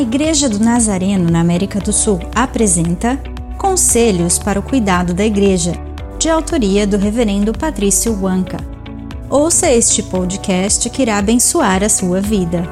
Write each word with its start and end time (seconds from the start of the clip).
Igreja 0.00 0.48
do 0.48 0.60
Nazareno 0.60 1.28
na 1.28 1.40
América 1.40 1.80
do 1.80 1.92
Sul 1.92 2.20
apresenta 2.32 3.20
Conselhos 3.58 4.38
para 4.38 4.60
o 4.60 4.62
Cuidado 4.62 5.12
da 5.12 5.26
Igreja, 5.26 5.72
de 6.20 6.28
autoria 6.28 6.86
do 6.86 6.96
Reverendo 6.96 7.52
Patrício 7.52 8.16
Wanka. 8.22 8.58
Ouça 9.28 9.68
este 9.68 10.04
podcast 10.04 10.88
que 10.88 11.02
irá 11.02 11.18
abençoar 11.18 11.82
a 11.82 11.88
sua 11.88 12.20
vida. 12.20 12.62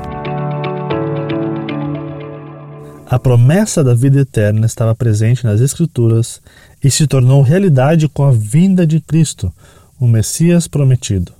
A 3.10 3.18
promessa 3.18 3.82
da 3.82 3.92
vida 3.92 4.20
eterna 4.20 4.64
estava 4.64 4.94
presente 4.94 5.44
nas 5.44 5.60
Escrituras 5.60 6.40
e 6.82 6.92
se 6.92 7.08
tornou 7.08 7.42
realidade 7.42 8.08
com 8.08 8.22
a 8.22 8.30
vinda 8.30 8.86
de 8.86 9.00
Cristo, 9.00 9.52
o 9.98 10.06
Messias 10.06 10.68
prometido. 10.68 11.32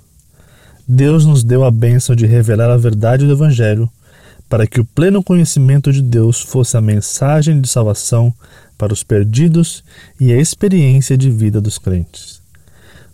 Deus 0.86 1.24
nos 1.24 1.44
deu 1.44 1.64
a 1.64 1.70
bênção 1.70 2.16
de 2.16 2.26
revelar 2.26 2.70
a 2.70 2.76
verdade 2.76 3.24
do 3.24 3.32
Evangelho 3.32 3.88
para 4.48 4.66
que 4.66 4.80
o 4.80 4.84
pleno 4.84 5.22
conhecimento 5.22 5.92
de 5.92 6.00
Deus 6.02 6.40
fosse 6.40 6.76
a 6.76 6.80
mensagem 6.80 7.60
de 7.60 7.68
salvação 7.68 8.32
para 8.78 8.92
os 8.92 9.02
perdidos 9.02 9.82
e 10.20 10.32
a 10.32 10.40
experiência 10.40 11.16
de 11.16 11.30
vida 11.30 11.60
dos 11.60 11.78
crentes. 11.78 12.40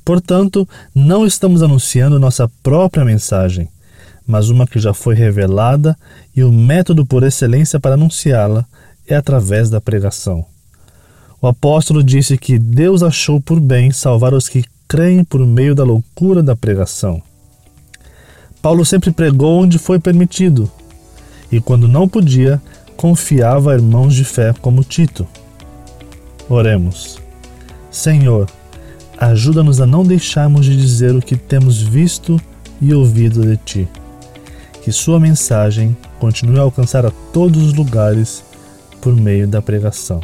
Portanto, 0.04 0.68
não 0.94 1.24
estamos 1.24 1.62
anunciando 1.62 2.18
nossa 2.18 2.50
própria 2.62 3.04
mensagem, 3.04 3.68
mas 4.26 4.48
uma 4.50 4.66
que 4.66 4.78
já 4.78 4.92
foi 4.92 5.14
revelada 5.14 5.96
e 6.34 6.42
o 6.42 6.52
método 6.52 7.06
por 7.06 7.22
excelência 7.22 7.78
para 7.78 7.94
anunciá-la 7.94 8.64
é 9.06 9.14
através 9.14 9.70
da 9.70 9.80
pregação. 9.80 10.44
O 11.40 11.46
apóstolo 11.46 12.02
disse 12.02 12.38
que 12.38 12.58
Deus 12.58 13.02
achou 13.02 13.40
por 13.40 13.58
bem 13.58 13.90
salvar 13.90 14.32
os 14.32 14.48
que 14.48 14.64
creem 14.86 15.24
por 15.24 15.44
meio 15.44 15.74
da 15.74 15.82
loucura 15.82 16.42
da 16.42 16.54
pregação. 16.54 17.22
Paulo 18.60 18.84
sempre 18.84 19.10
pregou 19.10 19.60
onde 19.62 19.78
foi 19.78 19.98
permitido, 19.98 20.70
e 21.52 21.60
quando 21.60 21.86
não 21.86 22.08
podia, 22.08 22.60
confiava 22.96 23.72
a 23.72 23.74
irmãos 23.74 24.14
de 24.14 24.24
fé 24.24 24.54
como 24.60 24.82
Tito. 24.82 25.28
Oremos. 26.48 27.20
Senhor, 27.90 28.48
ajuda-nos 29.18 29.80
a 29.80 29.86
não 29.86 30.02
deixarmos 30.02 30.64
de 30.64 30.74
dizer 30.74 31.14
o 31.14 31.20
que 31.20 31.36
temos 31.36 31.80
visto 31.80 32.40
e 32.80 32.94
ouvido 32.94 33.42
de 33.42 33.56
Ti. 33.58 33.88
Que 34.82 34.90
Sua 34.90 35.20
mensagem 35.20 35.96
continue 36.18 36.58
a 36.58 36.62
alcançar 36.62 37.04
a 37.04 37.12
todos 37.32 37.62
os 37.62 37.74
lugares 37.74 38.42
por 39.00 39.14
meio 39.14 39.46
da 39.46 39.60
pregação. 39.60 40.20